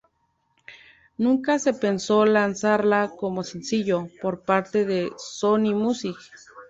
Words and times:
Nunca 1.17 1.59
se 1.59 1.73
pensó 1.75 2.25
lanzarla 2.25 3.11
como 3.19 3.43
sencillo, 3.43 4.07
por 4.19 4.41
parte 4.41 4.83
de 4.83 5.11
Sony 5.19 5.75
Music. 5.75 6.15